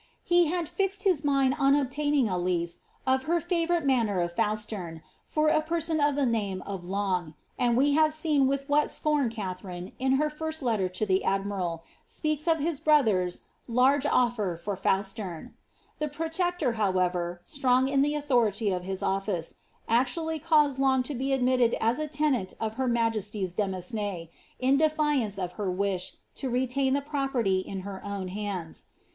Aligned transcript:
He 0.23 0.47
had 0.47 0.67
fixed 0.67 1.03
his 1.03 1.23
mind 1.23 1.55
on 1.59 1.75
obtaining 1.75 2.27
a 2.27 2.35
lease 2.35 2.79
of 3.05 3.25
her 3.25 3.39
fa 3.39 3.67
Tourite 3.67 3.85
manor 3.85 4.19
of 4.19 4.35
Fausterne, 4.35 5.03
for 5.27 5.49
a 5.49 5.61
person 5.61 5.99
of 5.99 6.15
the 6.15 6.25
name 6.25 6.63
of 6.63 6.83
Long; 6.83 7.35
and 7.59 7.77
we 7.77 7.91
have 7.93 8.11
seen 8.11 8.47
with 8.47 8.67
what 8.67 8.89
scorn 8.89 9.29
Katharine, 9.29 9.91
in 9.99 10.13
her 10.13 10.27
first 10.27 10.63
letter 10.63 10.89
to 10.89 11.05
the 11.05 11.23
admiral, 11.23 11.83
speaks 12.07 12.47
of 12.47 12.57
his 12.57 12.79
brother's 12.79 13.41
^^ 13.41 13.43
large 13.67 14.07
offer 14.07 14.57
for 14.57 14.75
Fausterne.^' 14.75 15.51
The 15.99 16.07
protector, 16.07 16.71
however, 16.71 17.41
strong 17.45 17.87
in 17.87 18.01
the 18.01 18.15
authority 18.15 18.71
of 18.71 18.81
his 18.83 19.03
office, 19.03 19.53
actually 19.87 20.39
cause^ 20.39 20.79
Long 20.79 21.03
to 21.03 21.13
be 21.13 21.31
admitted 21.31 21.75
as 21.79 21.99
a 21.99 22.07
tenant 22.07 22.55
of 22.59 22.73
her 22.73 22.87
majesty's 22.87 23.53
demesne, 23.53 24.29
in 24.57 24.77
defiance 24.77 25.37
of 25.37 25.51
her 25.61 25.69
wish 25.69 26.15
to 26.37 26.49
riEftain 26.49 26.93
the 26.93 27.01
property 27.01 27.59
in 27.59 27.81
her 27.81 28.03
own 28.03 28.29
hands. 28.29 28.85